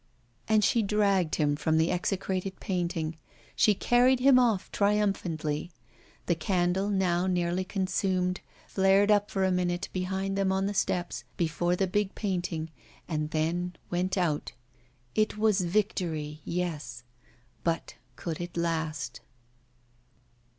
And 0.47 0.63
she 0.63 0.81
dragged 0.81 1.35
him 1.35 1.55
from 1.55 1.77
the 1.77 1.91
execrated 1.91 2.59
painting, 2.59 3.17
she 3.55 3.75
carried 3.75 4.19
him 4.19 4.39
off 4.39 4.71
triumphantly. 4.71 5.69
The 6.25 6.33
candle, 6.33 6.89
now 6.89 7.27
nearly 7.27 7.63
consumed, 7.63 8.41
flared 8.67 9.11
up 9.11 9.29
for 9.29 9.43
a 9.45 9.51
minute 9.51 9.89
behind 9.93 10.35
them 10.35 10.51
on 10.51 10.65
the 10.65 10.73
steps, 10.73 11.23
before 11.37 11.75
the 11.75 11.85
big 11.85 12.15
painting, 12.15 12.71
and 13.07 13.29
then 13.29 13.75
went 13.91 14.17
out. 14.17 14.53
It 15.13 15.37
was 15.37 15.61
victory, 15.61 16.41
yes, 16.45 17.03
but 17.63 17.93
could 18.15 18.41
it 18.41 18.57
last? 18.57 19.21